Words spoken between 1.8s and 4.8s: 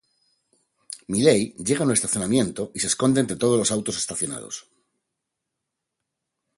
a un estacionamiento y se esconde entre todos los autos estacionados.